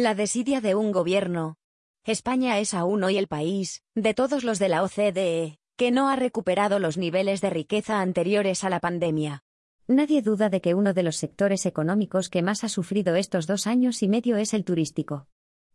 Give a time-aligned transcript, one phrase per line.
[0.00, 1.56] La desidia de un gobierno.
[2.04, 6.14] España es aún hoy el país, de todos los de la OCDE, que no ha
[6.14, 9.42] recuperado los niveles de riqueza anteriores a la pandemia.
[9.88, 13.66] Nadie duda de que uno de los sectores económicos que más ha sufrido estos dos
[13.66, 15.26] años y medio es el turístico.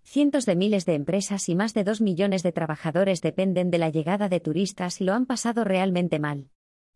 [0.04, 3.90] Cientos de miles de empresas y más de dos millones de trabajadores dependen de la
[3.90, 6.50] llegada de turistas y lo han pasado realmente mal.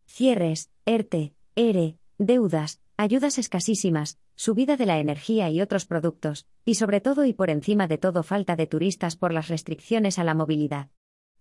[0.06, 7.00] Cierres, ERTE, ERE, deudas, ayudas escasísimas, subida de la energía y otros productos, y sobre
[7.00, 10.90] todo y por encima de todo falta de turistas por las restricciones a la movilidad.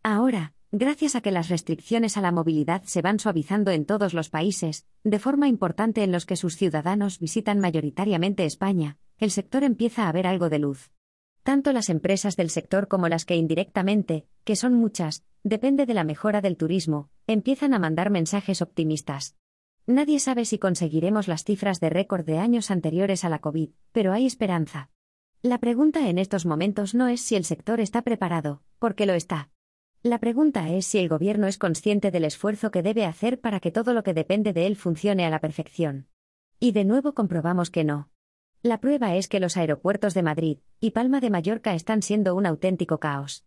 [0.04, 4.30] Ahora, gracias a que las restricciones a la movilidad se van suavizando en todos los
[4.30, 10.08] países, de forma importante en los que sus ciudadanos visitan mayoritariamente España, el sector empieza
[10.08, 10.92] a ver algo de luz.
[11.42, 16.04] Tanto las empresas del sector como las que indirectamente, que son muchas, depende de la
[16.04, 19.36] mejora del turismo, empiezan a mandar mensajes optimistas.
[19.90, 24.12] Nadie sabe si conseguiremos las cifras de récord de años anteriores a la COVID, pero
[24.12, 24.90] hay esperanza.
[25.42, 29.50] La pregunta en estos momentos no es si el sector está preparado, porque lo está.
[30.04, 33.72] La pregunta es si el gobierno es consciente del esfuerzo que debe hacer para que
[33.72, 36.10] todo lo que depende de él funcione a la perfección.
[36.60, 38.10] Y de nuevo comprobamos que no.
[38.62, 42.46] La prueba es que los aeropuertos de Madrid y Palma de Mallorca están siendo un
[42.46, 43.46] auténtico caos.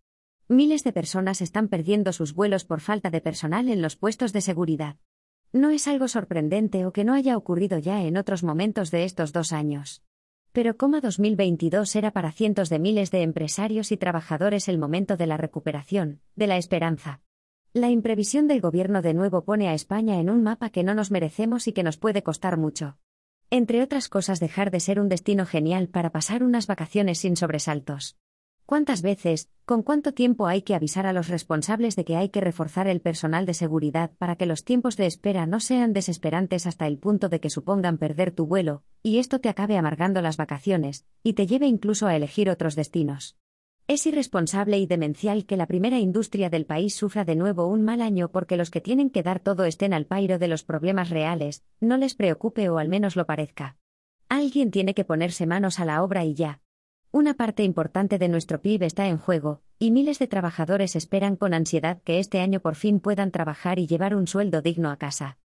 [0.49, 4.41] Miles de personas están perdiendo sus vuelos por falta de personal en los puestos de
[4.41, 4.97] seguridad.
[5.53, 9.33] No es algo sorprendente o que no haya ocurrido ya en otros momentos de estos
[9.33, 10.03] dos años.
[10.53, 15.27] Pero como 2022 era para cientos de miles de empresarios y trabajadores el momento de
[15.27, 17.21] la recuperación, de la esperanza.
[17.73, 21.11] La imprevisión del gobierno de nuevo pone a España en un mapa que no nos
[21.11, 22.99] merecemos y que nos puede costar mucho.
[23.51, 28.17] Entre otras cosas dejar de ser un destino genial para pasar unas vacaciones sin sobresaltos.
[28.71, 32.41] ¿Cuántas veces, con cuánto tiempo hay que avisar a los responsables de que hay que
[32.41, 36.87] reforzar el personal de seguridad para que los tiempos de espera no sean desesperantes hasta
[36.87, 41.05] el punto de que supongan perder tu vuelo, y esto te acabe amargando las vacaciones,
[41.25, 43.37] y te lleve incluso a elegir otros destinos?
[43.89, 48.01] Es irresponsable y demencial que la primera industria del país sufra de nuevo un mal
[48.01, 51.65] año porque los que tienen que dar todo estén al pairo de los problemas reales,
[51.81, 53.79] no les preocupe o al menos lo parezca.
[54.29, 56.61] Alguien tiene que ponerse manos a la obra y ya.
[57.13, 61.55] Una parte importante de nuestro PIB está en juego, y miles de trabajadores esperan con
[61.55, 65.37] ansiedad que este año por fin puedan trabajar y llevar un sueldo digno a casa.